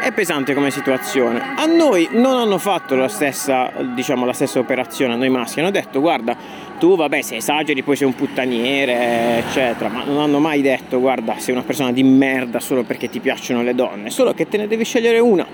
è 0.04 0.12
pesante 0.12 0.54
come 0.54 0.70
situazione. 0.70 1.54
A 1.56 1.66
noi 1.66 2.10
non 2.12 2.38
hanno 2.38 2.58
fatto 2.58 2.94
la 2.96 3.08
stessa, 3.08 3.72
diciamo, 3.96 4.26
la 4.26 4.34
stessa 4.34 4.60
operazione, 4.60 5.14
a 5.14 5.16
noi 5.16 5.30
maschi, 5.30 5.62
hanno 5.62 5.72
detto 5.72 6.02
guarda, 6.02 6.36
tu 6.78 6.98
vabbè 6.98 7.22
se 7.22 7.38
esageri 7.38 7.84
poi 7.84 7.96
sei 7.96 8.08
un 8.08 8.14
puttaniere, 8.14 9.38
eccetera, 9.38 9.90
ma 9.90 10.04
non 10.04 10.20
hanno 10.20 10.40
mai 10.40 10.62
detto 10.62 11.00
guarda 11.00 11.36
sei 11.38 11.54
una 11.54 11.64
persona 11.64 11.94
di 11.94 12.04
merda 12.04 12.60
solo 12.60 12.84
perché 12.84 13.10
ti 13.10 13.22
piacciono 13.22 13.64
le 13.64 13.74
donne, 13.74 14.10
solo 14.10 14.34
che 14.34 14.50
te 14.50 14.58
ne 14.58 14.68
devi 14.68 14.84
scegliere 14.84 15.20
una. 15.20 15.48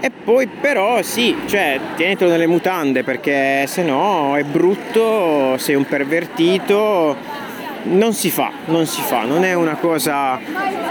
E 0.00 0.10
poi 0.10 0.46
però 0.46 1.02
sì, 1.02 1.36
cioè 1.46 1.78
tienitelo 1.94 2.30
nelle 2.30 2.46
mutande 2.46 3.02
perché 3.02 3.66
se 3.66 3.82
no 3.82 4.34
è 4.38 4.44
brutto, 4.44 5.58
sei 5.58 5.74
un 5.74 5.84
pervertito 5.84 7.16
non 7.84 8.12
si 8.12 8.30
fa, 8.30 8.52
non 8.66 8.86
si 8.86 9.00
fa, 9.00 9.22
non 9.22 9.44
è 9.44 9.54
una 9.54 9.76
cosa 9.76 10.38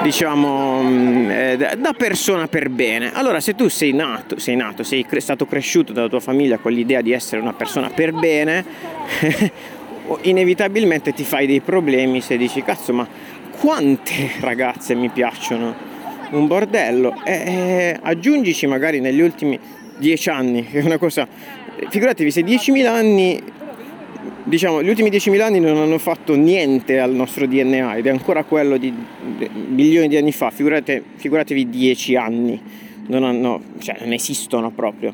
diciamo 0.02 0.82
mm, 0.84 1.30
eh, 1.30 1.58
da 1.78 1.94
persona 1.94 2.48
per 2.48 2.70
bene. 2.70 3.12
Allora 3.14 3.40
se 3.40 3.56
tu 3.56 3.68
sei 3.68 3.94
nato, 3.94 4.40
sei 4.40 4.56
nato, 4.56 4.84
sei 4.84 5.06
stato 5.18 5.46
cresciuto 5.46 5.94
dalla 5.94 6.10
tua 6.10 6.20
famiglia 6.20 6.58
con 6.58 6.72
l'idea 6.72 7.02
di 7.02 7.12
essere 7.12 7.42
una 7.42 7.54
persona 7.54 7.90
per 7.90 8.14
bene, 8.14 8.66
inevitabilmente 10.22 11.14
ti 11.14 11.24
fai 11.24 11.48
dei 11.48 11.62
problemi 11.62 12.22
se 12.22 12.38
dici 12.38 12.64
cazzo 12.64 12.94
ma 12.94 13.08
quante 13.60 14.32
ragazze 14.40 14.96
mi 14.96 15.10
piacciono 15.10 15.76
un 16.30 16.48
bordello 16.48 17.22
e 17.24 17.34
eh, 17.34 18.00
aggiungici 18.02 18.68
magari 18.68 19.00
negli 19.00 19.22
ultimi 19.22 19.60
dieci 19.98 20.30
anni, 20.30 20.68
è 20.72 20.82
una 20.82 20.98
cosa 20.98 21.28
figuratevi 21.90 22.32
se 22.32 22.42
10.000 22.42 22.86
anni 22.88 23.42
diciamo, 24.48 24.82
gli 24.82 24.88
ultimi 24.88 25.10
10.000 25.10 25.42
anni 25.42 25.60
non 25.60 25.78
hanno 25.78 25.98
fatto 25.98 26.34
niente 26.36 27.00
al 27.00 27.14
nostro 27.14 27.46
DNA 27.46 27.96
ed 27.98 28.08
è 28.08 28.10
ancora 28.10 28.46
quello 28.46 28.78
di 28.78 28.94
milioni 29.70 30.08
di 30.08 30.16
anni 30.16 30.32
fa, 30.32 30.50
Figurate, 30.50 31.04
figuratevi 31.16 31.70
10 31.70 32.16
anni, 32.16 32.62
non, 33.08 33.24
hanno, 33.24 33.62
cioè, 33.80 33.98
non 34.00 34.14
esistono 34.14 34.72
proprio. 34.72 35.14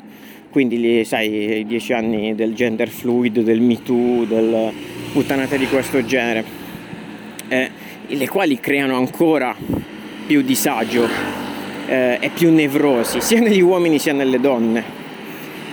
Quindi, 0.50 1.04
sai, 1.04 1.58
i 1.60 1.66
10 1.66 1.92
anni 1.92 2.34
del 2.36 2.54
gender 2.54 2.88
fluid, 2.88 3.40
del 3.40 3.60
Me 3.60 3.82
Too, 3.82 4.24
del 4.24 4.70
puttanate 5.12 5.58
di 5.58 5.66
questo 5.66 6.04
genere, 6.04 6.44
eh, 7.48 7.70
le 8.06 8.28
quali 8.28 8.60
creano 8.60 8.96
ancora 8.96 9.54
più 10.26 10.42
disagio 10.42 11.08
eh, 11.88 12.18
e 12.20 12.30
più 12.32 12.52
nevrosi, 12.52 13.20
sia 13.20 13.40
negli 13.40 13.60
uomini 13.60 13.98
sia 13.98 14.12
nelle 14.12 14.38
donne. 14.38 14.84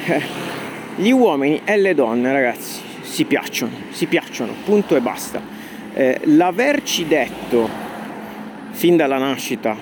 Eh, 0.07 0.49
Gli 0.95 1.11
uomini 1.11 1.61
e 1.63 1.77
le 1.77 1.93
donne, 1.93 2.31
ragazzi, 2.33 2.90
si 3.11 3.25
piacciono, 3.25 3.73
si 3.89 4.05
piacciono, 4.05 4.53
punto 4.63 4.95
e 4.95 5.01
basta. 5.01 5.41
Eh, 5.93 6.21
l'averci 6.23 7.05
detto 7.05 7.69
fin 8.71 8.95
dalla 8.95 9.17
nascita, 9.17 9.75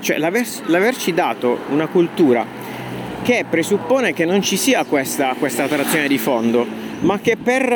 cioè 0.00 0.16
l'aver, 0.16 0.46
l'averci 0.66 1.12
dato 1.12 1.58
una 1.68 1.88
cultura 1.88 2.46
che 3.22 3.44
presuppone 3.48 4.14
che 4.14 4.24
non 4.24 4.40
ci 4.40 4.56
sia 4.56 4.84
questa, 4.84 5.34
questa 5.38 5.64
attrazione 5.64 6.08
di 6.08 6.16
fondo, 6.16 6.66
ma 7.00 7.18
che 7.18 7.36
per 7.36 7.70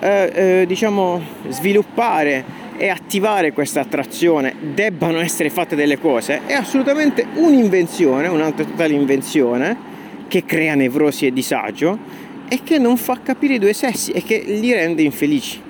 eh, 0.00 0.32
eh, 0.34 0.64
diciamo 0.66 1.20
sviluppare 1.48 2.62
e 2.78 2.88
attivare 2.88 3.52
questa 3.52 3.80
attrazione 3.80 4.54
debbano 4.72 5.20
essere 5.20 5.50
fatte 5.50 5.76
delle 5.76 5.98
cose 5.98 6.40
è 6.46 6.54
assolutamente 6.54 7.26
un'invenzione, 7.34 8.26
un'altra 8.26 8.64
totale 8.64 8.94
invenzione 8.94 9.92
che 10.28 10.46
crea 10.46 10.74
nevrosi 10.74 11.26
e 11.26 11.32
disagio 11.32 12.23
e 12.54 12.60
che 12.62 12.78
non 12.78 12.96
fa 12.96 13.18
capire 13.20 13.54
i 13.54 13.58
due 13.58 13.72
sessi 13.72 14.12
e 14.12 14.22
che 14.22 14.38
li 14.46 14.72
rende 14.72 15.02
infelici. 15.02 15.60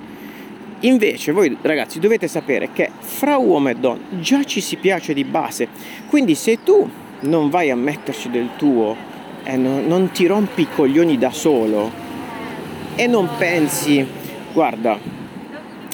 Invece 0.81 1.33
voi 1.33 1.57
ragazzi 1.63 1.99
dovete 1.99 2.29
sapere 2.29 2.73
che 2.75 2.91
fra 2.99 3.39
uomo 3.39 3.71
e 3.71 3.75
donna 3.75 4.03
già 4.21 4.45
ci 4.45 4.61
si 4.61 4.77
piace 4.77 5.15
di 5.15 5.25
base, 5.25 5.67
quindi 6.09 6.35
se 6.35 6.63
tu 6.63 6.87
non 7.21 7.49
vai 7.49 7.71
a 7.71 7.75
metterci 7.75 8.29
del 8.29 8.51
tuo 8.59 8.95
e 9.45 9.57
non, 9.57 9.87
non 9.87 10.11
ti 10.11 10.27
rompi 10.27 10.63
i 10.63 10.69
coglioni 10.75 11.17
da 11.17 11.31
solo 11.31 11.91
e 12.97 13.07
non 13.07 13.31
pensi, 13.39 14.07
guarda, 14.53 14.99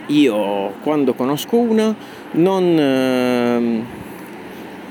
io 0.06 0.75
quando 0.82 1.14
conosco 1.14 1.56
una 1.56 1.94
non... 2.32 2.78
Eh, 2.78 3.99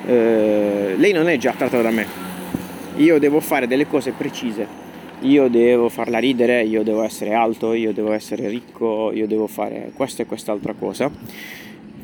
eh, 0.05 0.95
lei 0.95 1.11
non 1.11 1.27
è 1.27 1.37
già 1.37 1.51
trattata 1.51 1.81
da 1.81 1.91
me, 1.91 2.07
io 2.95 3.19
devo 3.19 3.41
fare 3.41 3.67
delle 3.67 3.85
cose 3.85 4.11
precise 4.11 4.87
io 5.21 5.49
devo 5.49 5.89
farla 5.89 6.19
ridere, 6.19 6.63
io 6.63 6.83
devo 6.83 7.03
essere 7.03 7.33
alto, 7.33 7.73
io 7.73 7.93
devo 7.93 8.11
essere 8.13 8.47
ricco, 8.47 9.11
io 9.13 9.27
devo 9.27 9.47
fare 9.47 9.91
questa 9.93 10.23
e 10.23 10.25
quest'altra 10.25 10.73
cosa. 10.73 11.11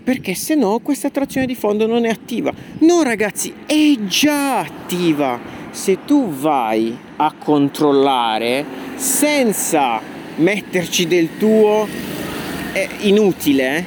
Perché 0.03 0.36
se 0.36 0.55
no 0.55 0.79
questa 0.79 1.07
attrazione 1.07 1.48
di 1.48 1.55
fondo 1.55 1.88
non 1.88 2.05
è 2.05 2.10
attiva. 2.10 2.53
No 2.79 3.01
ragazzi, 3.01 3.53
è 3.65 3.95
già 4.05 4.60
attiva. 4.60 5.39
Se 5.72 6.00
tu 6.05 6.29
vai 6.29 6.95
a 7.17 7.34
controllare 7.38 8.63
senza 8.95 10.00
metterci 10.38 11.07
del 11.07 11.38
tuo 11.38 11.88
è 12.72 12.88
inutile, 13.01 13.84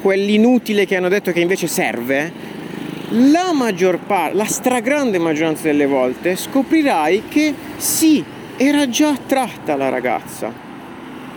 quell'inutile 0.00 0.86
che 0.86 0.96
hanno 0.96 1.08
detto 1.08 1.32
che 1.32 1.40
invece 1.40 1.66
serve, 1.66 2.50
la 3.10 3.52
maggior 3.52 3.98
parte, 3.98 4.36
la 4.36 4.44
stragrande 4.44 5.18
maggioranza 5.18 5.64
delle 5.64 5.86
volte 5.86 6.34
scoprirai 6.34 7.24
che 7.28 7.54
sì, 7.76 8.24
era 8.64 8.88
già 8.88 9.08
attratta 9.08 9.74
la 9.74 9.88
ragazza. 9.88 10.70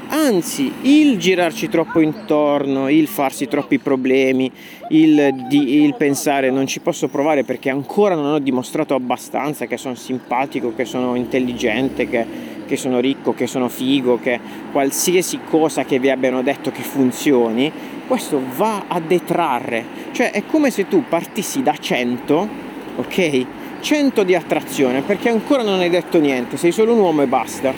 Anzi, 0.09 0.71
il 0.81 1.17
girarci 1.17 1.67
troppo 1.67 1.99
intorno, 1.99 2.87
il 2.87 3.07
farsi 3.07 3.47
troppi 3.47 3.79
problemi, 3.79 4.51
il, 4.89 5.33
di, 5.49 5.81
il, 5.81 5.95
pensare 5.95 6.51
non 6.51 6.67
ci 6.67 6.79
posso 6.79 7.07
provare 7.07 7.43
perché 7.43 7.71
ancora 7.71 8.13
non 8.13 8.31
ho 8.31 8.37
dimostrato 8.37 8.93
abbastanza 8.93 9.65
che 9.65 9.77
sono 9.77 9.95
simpatico, 9.95 10.75
che 10.75 10.85
sono 10.85 11.15
intelligente, 11.15 12.07
che, 12.07 12.25
che 12.67 12.77
sono 12.77 12.99
ricco, 12.99 13.33
che 13.33 13.47
sono 13.47 13.69
figo, 13.69 14.19
che 14.19 14.39
qualsiasi 14.71 15.39
cosa 15.49 15.83
che 15.83 15.97
vi 15.97 16.11
abbiano 16.11 16.43
detto 16.43 16.69
che 16.69 16.83
funzioni, 16.83 17.71
questo 18.07 18.39
va 18.55 18.83
a 18.87 18.99
detrarre. 18.99 19.83
Cioè 20.11 20.29
è 20.29 20.43
come 20.45 20.69
se 20.69 20.87
tu 20.87 21.03
partissi 21.09 21.63
da 21.63 21.75
100, 21.75 22.49
ok? 22.97 23.45
100 23.85 24.23
di 24.23 24.33
attrazione 24.33 25.03
perché 25.03 25.29
ancora 25.29 25.61
non 25.61 25.79
hai 25.79 25.91
detto 25.91 26.17
niente, 26.19 26.57
sei 26.57 26.71
solo 26.71 26.93
un 26.93 26.99
uomo 27.01 27.21
e 27.21 27.27
basta. 27.27 27.71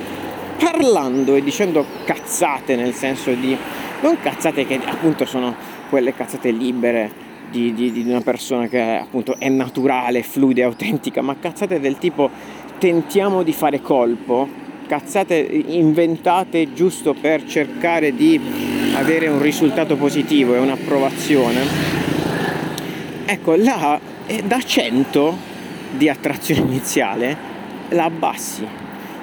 Parlando 0.58 1.36
e 1.36 1.44
dicendo 1.44 1.86
cazzate 2.06 2.78
nel 2.78 2.94
senso 2.94 3.34
di... 3.34 3.56
non 4.00 4.16
cazzate 4.22 4.66
che 4.66 4.80
appunto 4.86 5.26
sono 5.26 5.54
quelle 5.90 6.14
cazzate 6.14 6.52
libere 6.52 7.12
di, 7.52 7.74
di, 7.74 7.92
di 7.92 8.10
una 8.10 8.22
persona 8.22 8.68
che 8.68 8.80
appunto 8.80 9.36
è 9.38 9.50
naturale, 9.50 10.24
fluida 10.24 10.62
e 10.62 10.64
autentica, 10.64 11.22
ma 11.22 11.36
cazzate 11.38 11.82
del 11.82 11.98
tipo 11.98 12.30
tentiamo 12.78 13.44
di 13.44 13.52
fare 13.52 13.82
colpo, 13.82 14.48
cazzate 14.88 15.36
inventate 15.36 16.72
giusto 16.72 17.16
per 17.16 17.44
cercare 17.44 18.16
di 18.16 18.40
avere 18.96 19.28
un 19.28 19.42
risultato 19.42 19.98
positivo 19.98 20.56
e 20.56 20.60
un'approvazione. 20.60 21.60
Ecco, 23.26 23.56
là 23.58 24.00
da 24.46 24.62
100 24.62 25.47
di 25.92 26.10
attrazione 26.10 26.62
iniziale 26.62 27.56
la 27.90 28.06
abbassi 28.06 28.66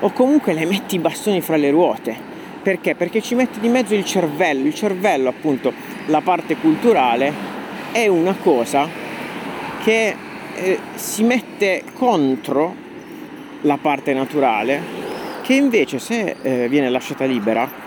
o 0.00 0.10
comunque 0.10 0.52
le 0.52 0.66
metti 0.66 0.96
i 0.96 0.98
bastoni 0.98 1.40
fra 1.40 1.56
le 1.56 1.70
ruote. 1.70 2.32
Perché? 2.62 2.94
Perché 2.94 3.20
ci 3.20 3.34
metti 3.34 3.60
di 3.60 3.68
mezzo 3.68 3.94
il 3.94 4.04
cervello. 4.04 4.66
Il 4.66 4.74
cervello, 4.74 5.28
appunto, 5.28 5.72
la 6.06 6.20
parte 6.20 6.56
culturale, 6.56 7.32
è 7.92 8.06
una 8.06 8.34
cosa 8.34 8.88
che 9.82 10.16
eh, 10.54 10.78
si 10.94 11.22
mette 11.22 11.84
contro 11.94 12.74
la 13.62 13.78
parte 13.80 14.12
naturale, 14.12 14.80
che 15.42 15.54
invece 15.54 15.98
se 15.98 16.36
eh, 16.40 16.68
viene 16.68 16.88
lasciata 16.88 17.24
libera 17.24 17.83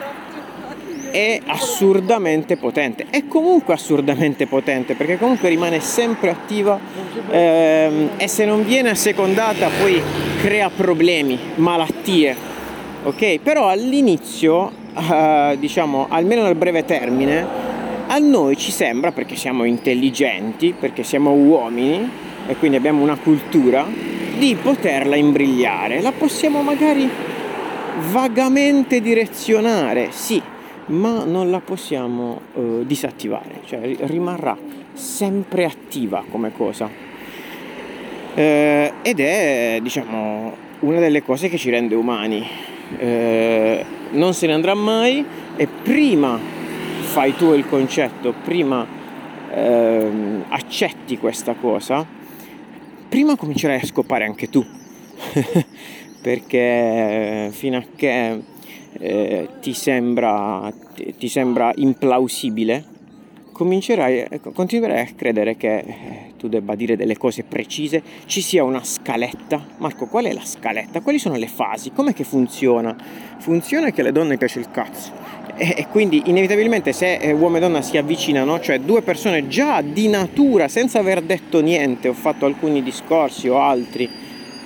è 1.11 1.39
assurdamente 1.45 2.57
potente. 2.57 3.05
È 3.09 3.25
comunque 3.27 3.73
assurdamente 3.73 4.47
potente 4.47 4.95
perché 4.95 5.17
comunque 5.17 5.49
rimane 5.49 5.79
sempre 5.79 6.29
attiva 6.29 6.79
ehm, 7.29 8.09
e 8.17 8.27
se 8.27 8.45
non 8.45 8.63
viene 8.63 8.91
assecondata 8.91 9.69
poi 9.79 10.01
crea 10.41 10.69
problemi, 10.69 11.37
malattie. 11.55 12.35
Ok? 13.03 13.39
Però 13.39 13.67
all'inizio, 13.67 14.71
eh, 14.97 15.55
diciamo, 15.59 16.07
almeno 16.09 16.43
nel 16.43 16.55
breve 16.55 16.83
termine, 16.85 17.45
a 18.07 18.17
noi 18.19 18.57
ci 18.57 18.71
sembra, 18.71 19.11
perché 19.11 19.35
siamo 19.35 19.65
intelligenti, 19.65 20.73
perché 20.77 21.03
siamo 21.03 21.31
uomini 21.31 22.09
e 22.47 22.55
quindi 22.55 22.77
abbiamo 22.77 23.03
una 23.03 23.17
cultura, 23.17 23.85
di 24.37 24.55
poterla 24.61 25.15
imbrigliare. 25.15 26.01
La 26.01 26.11
possiamo 26.11 26.61
magari 26.61 27.09
vagamente 28.11 29.01
direzionare, 29.01 30.09
sì, 30.11 30.41
ma 30.87 31.23
non 31.23 31.49
la 31.49 31.59
possiamo 31.59 32.41
eh, 32.55 32.83
disattivare, 32.85 33.61
cioè 33.65 33.95
rimarrà 34.01 34.57
sempre 34.93 35.65
attiva 35.65 36.23
come 36.29 36.51
cosa. 36.51 36.89
Eh, 38.33 38.93
ed 39.01 39.19
è, 39.19 39.79
diciamo, 39.81 40.55
una 40.79 40.99
delle 40.99 41.23
cose 41.23 41.49
che 41.49 41.57
ci 41.57 41.69
rende 41.69 41.95
umani. 41.95 42.45
Eh, 42.97 43.85
non 44.11 44.33
se 44.33 44.47
ne 44.47 44.53
andrà 44.53 44.73
mai 44.73 45.25
e 45.55 45.67
prima 45.67 46.39
fai 47.01 47.35
tu 47.35 47.53
il 47.53 47.67
concetto, 47.67 48.33
prima 48.43 48.85
ehm, 49.53 50.45
accetti 50.49 51.17
questa 51.17 51.55
cosa, 51.55 52.05
prima 53.09 53.35
comincerai 53.35 53.81
a 53.81 53.85
scopare 53.85 54.25
anche 54.25 54.49
tu. 54.49 54.63
Perché 56.21 57.49
fino 57.51 57.77
a 57.77 57.83
che 57.95 58.41
eh, 58.99 59.47
ti, 59.61 59.73
sembra, 59.73 60.71
ti, 61.17 61.27
sembra, 61.27 61.71
implausibile, 61.75 62.83
comincerai, 63.51 64.39
continuerai 64.53 65.01
a 65.01 65.09
credere 65.15 65.57
che 65.57 65.77
eh, 65.77 66.33
tu 66.37 66.47
debba 66.47 66.75
dire 66.75 66.95
delle 66.95 67.17
cose 67.17 67.43
precise, 67.43 68.01
ci 68.25 68.41
sia 68.41 68.63
una 68.63 68.83
scaletta. 68.83 69.65
Marco, 69.77 70.05
qual 70.05 70.25
è 70.25 70.33
la 70.33 70.45
scaletta? 70.45 71.01
Quali 71.01 71.19
sono 71.19 71.35
le 71.35 71.47
fasi? 71.47 71.91
Com'è 71.91 72.13
che 72.13 72.23
funziona? 72.23 72.95
Funziona 73.39 73.91
che 73.91 74.01
alle 74.01 74.11
donne 74.11 74.37
piace 74.37 74.59
il 74.59 74.69
cazzo. 74.71 75.11
E, 75.55 75.73
e 75.77 75.87
quindi 75.87 76.23
inevitabilmente 76.25 76.93
se 76.93 77.15
eh, 77.15 77.31
uomo 77.31 77.57
e 77.57 77.59
donna 77.59 77.81
si 77.81 77.97
avvicinano, 77.97 78.59
cioè 78.59 78.79
due 78.79 79.01
persone 79.01 79.47
già 79.47 79.81
di 79.81 80.07
natura, 80.07 80.67
senza 80.67 80.99
aver 80.99 81.21
detto 81.21 81.61
niente, 81.61 82.07
ho 82.07 82.13
fatto 82.13 82.45
alcuni 82.45 82.83
discorsi 82.83 83.47
o 83.47 83.59
altri, 83.59 84.07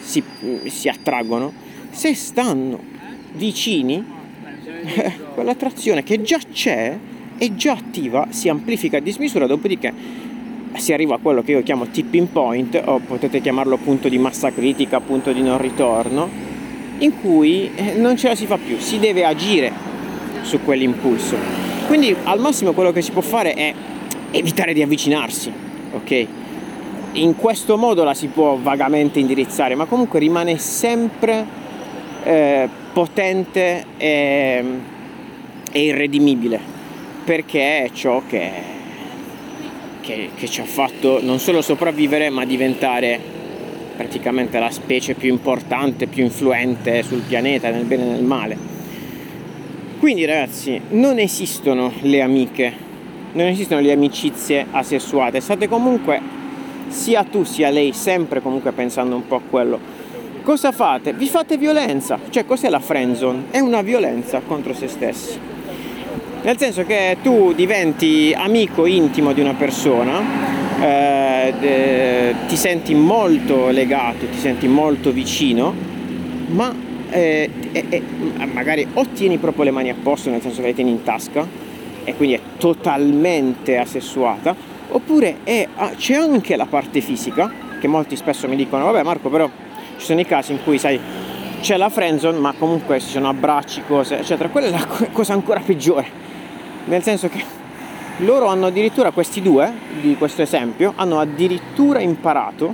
si, 0.02 0.22
si 0.66 0.90
attraggono, 0.90 1.54
se 1.92 2.14
stanno 2.14 2.80
vicini 3.34 4.20
quell'attrazione 5.34 6.04
che 6.04 6.22
già 6.22 6.40
c'è, 6.52 6.98
è 7.38 7.54
già 7.56 7.74
attiva, 7.74 8.28
si 8.30 8.50
amplifica 8.50 8.98
a 8.98 9.00
dismisura, 9.00 9.48
dopodiché 9.48 9.94
si 10.76 10.94
arriva 10.94 11.16
a 11.16 11.18
quello 11.18 11.42
che 11.42 11.52
io 11.52 11.64
chiamo 11.64 11.88
tipping 11.88 12.28
point, 12.28 12.82
o 12.86 13.00
potete 13.00 13.42
chiamarlo 13.42 13.78
punto 13.78 14.10
di 14.10 14.18
massa 14.18 14.52
critica, 14.52 15.00
punto 15.00 15.32
di 15.32 15.42
non 15.42 15.58
ritorno, 15.58 16.30
in 17.00 17.20
cui 17.20 17.72
eh, 17.76 17.94
non 17.96 18.16
ce 18.16 18.30
la 18.30 18.36
si 18.36 18.46
fa 18.46 18.58
più, 18.58 18.78
si 18.78 19.00
deve 19.00 19.26
agire 19.26 19.72
su 20.42 20.60
quell'impulso. 20.64 21.36
Quindi 21.88 22.16
al 22.24 22.40
massimo 22.40 22.74
quello 22.74 22.92
che 22.92 23.02
si 23.02 23.12
può 23.12 23.22
fare 23.22 23.54
è 23.54 23.74
evitare 24.32 24.74
di 24.74 24.82
avvicinarsi, 24.82 25.52
ok? 25.94 26.28
In 27.14 27.36
questo 27.36 27.76
modo 27.76 28.04
la 28.04 28.14
si 28.14 28.28
può 28.28 28.58
vagamente 28.62 29.20
indirizzare, 29.20 29.76
ma 29.76 29.86
comunque 29.86 30.20
rimane 30.20 30.58
sempre 30.58 31.46
eh, 32.24 32.70
potente 32.92 33.86
e, 33.98 34.64
e, 35.72 35.84
irredimibile 35.84 36.60
perché 37.24 37.84
è 37.84 37.90
ciò 37.92 38.22
che, 38.28 38.52
che, 40.02 40.30
che 40.36 40.48
ci 40.48 40.62
ha 40.62 40.66
fatto 40.66 41.20
non 41.22 41.40
solo 41.40 41.62
sopravvivere 41.62 42.30
ma 42.30 42.46
diventare 42.46 43.20
praticamente 43.96 44.58
la 44.58 44.72
specie 44.72 45.14
più 45.14 45.30
importante, 45.30 46.08
più 46.08 46.24
influente 46.24 47.04
sul 47.04 47.22
pianeta, 47.22 47.70
nel 47.70 47.86
bene 47.86 48.04
e 48.04 48.08
nel 48.08 48.24
male. 48.24 48.58
Quindi 50.00 50.26
ragazzi, 50.26 50.82
non 50.90 51.20
esistono 51.20 51.94
le 52.02 52.22
amiche, 52.22 52.74
non 53.34 53.46
esistono 53.46 53.82
le 53.82 53.92
amicizie 53.92 54.66
asessuate, 54.72 55.40
state 55.40 55.68
comunque 55.68 56.20
sia 56.88 57.24
tu 57.24 57.44
sia 57.44 57.70
lei 57.70 57.94
sempre 57.94 58.42
comunque 58.42 58.72
pensando 58.72 59.16
un 59.16 59.28
po' 59.28 59.36
a 59.36 59.42
quello. 59.48 59.80
Cosa 60.44 60.72
fate? 60.72 61.14
Vi 61.14 61.28
fate 61.28 61.56
violenza, 61.56 62.18
cioè 62.30 62.46
cos'è 62.46 62.68
la 62.70 62.80
friendzone? 62.80 63.44
È 63.52 63.60
una 63.60 63.84
violenza 63.84 64.42
contro 64.46 64.74
se 64.74 64.88
stessi. 64.88 65.40
Nel 66.42 66.58
senso 66.58 66.84
che 66.84 67.18
tu 67.22 67.54
diventi 67.54 68.34
amico 68.36 68.88
intimo 68.88 69.34
di 69.34 69.42
una 69.42 69.54
persona 69.54 70.20
eh, 70.82 71.54
eh, 71.62 72.36
ti 72.48 72.56
senti 72.56 72.96
molto 72.96 73.70
legato, 73.70 74.26
ti 74.26 74.40
senti 74.40 74.68
molto 74.68 75.12
vicino, 75.12 75.76
ma 76.48 76.74
eh, 77.12 77.48
magari 78.52 78.88
o 78.96 79.06
tieni 79.14 79.38
proprio 79.38 79.66
le 79.66 79.72
mani 79.72 79.92
a 79.92 79.96
posto, 80.02 80.32
nel 80.32 80.42
senso 80.42 80.62
che 80.62 80.68
le 80.68 80.74
tieni 80.74 80.90
in 80.90 81.04
tasca, 81.04 81.48
e 82.04 82.16
quindi 82.16 82.34
è 82.34 82.40
totalmente 82.58 83.78
asessuata, 83.78 84.56
oppure 84.90 85.38
è, 85.44 85.68
ah, 85.76 85.92
c'è 85.96 86.16
anche 86.16 86.56
la 86.56 86.66
parte 86.66 87.00
fisica, 87.00 87.70
che 87.80 87.88
molti 87.88 88.16
spesso 88.16 88.48
mi 88.48 88.56
dicono, 88.56 88.86
vabbè 88.86 89.04
Marco, 89.04 89.30
però 89.30 89.48
ci 90.02 90.08
sono 90.08 90.20
i 90.20 90.26
casi 90.26 90.52
in 90.52 90.64
cui, 90.64 90.80
sai, 90.80 91.00
c'è 91.62 91.78
la 91.78 91.90
friendzone, 91.90 92.40
ma 92.40 92.54
comunque 92.58 93.00
ci 93.00 93.08
sono 93.08 93.30
abbracci, 93.30 93.84
cose, 93.88 94.18
eccetera. 94.18 94.50
Quella 94.50 94.68
è 94.68 94.72
la 94.72 94.88
cosa 95.12 95.34
ancora 95.34 95.60
peggiore, 95.60 96.08
nel 96.86 97.04
senso 97.04 97.30
che 97.30 97.44
loro 98.18 98.48
hanno 98.48 98.66
addirittura, 98.66 99.12
questi 99.12 99.44
due 99.44 99.72
di 100.02 100.16
questo 100.18 100.42
esempio, 100.42 100.94
hanno 100.96 101.20
addirittura 101.20 102.00
imparato 102.00 102.74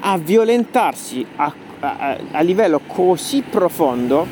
a 0.00 0.18
violentarsi 0.18 1.24
a, 1.36 1.52
a, 1.78 2.16
a 2.32 2.40
livello 2.40 2.80
così 2.86 3.42
profondo 3.48 4.26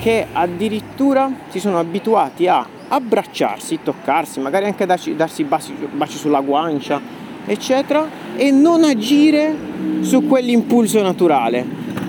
che 0.00 0.26
addirittura 0.32 1.30
si 1.50 1.60
sono 1.60 1.78
abituati 1.78 2.48
a 2.48 2.66
abbracciarsi, 2.88 3.78
toccarsi, 3.84 4.40
magari 4.40 4.64
anche 4.64 4.86
darsi, 4.86 5.14
darsi 5.14 5.44
baci, 5.44 5.72
baci 5.92 6.16
sulla 6.16 6.40
guancia, 6.40 7.00
eccetera, 7.46 8.08
e 8.40 8.50
non 8.50 8.84
agire 8.84 9.54
su 10.00 10.26
quell'impulso 10.26 11.02
naturale. 11.02 11.62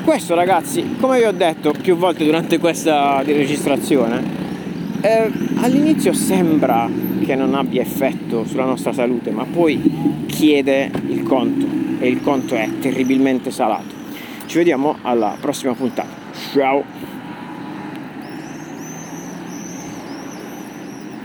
Questo 0.06 0.34
ragazzi, 0.34 0.96
come 0.98 1.18
vi 1.18 1.26
ho 1.26 1.34
detto 1.34 1.74
più 1.74 1.98
volte 1.98 2.24
durante 2.24 2.58
questa 2.58 3.22
registrazione, 3.22 4.24
eh, 5.02 5.30
all'inizio 5.58 6.14
sembra 6.14 6.90
che 7.22 7.36
non 7.36 7.54
abbia 7.54 7.82
effetto 7.82 8.46
sulla 8.46 8.64
nostra 8.64 8.94
salute, 8.94 9.32
ma 9.32 9.44
poi 9.44 10.26
chiede 10.28 10.90
il 11.10 11.22
conto 11.24 11.66
e 12.00 12.08
il 12.08 12.22
conto 12.22 12.56
è 12.56 12.70
terribilmente 12.80 13.52
salato. 13.52 13.94
Ci 14.46 14.56
vediamo 14.56 15.00
alla 15.02 15.36
prossima 15.38 15.74
puntata. 15.74 16.16
Ciao! 16.54 17.01